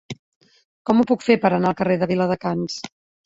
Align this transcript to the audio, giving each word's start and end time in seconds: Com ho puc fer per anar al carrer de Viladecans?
Com 0.89 1.01
ho 1.01 1.05
puc 1.11 1.25
fer 1.27 1.35
per 1.45 1.51
anar 1.57 1.69
al 1.71 1.77
carrer 1.83 1.97
de 2.05 2.09
Viladecans? 2.13 2.81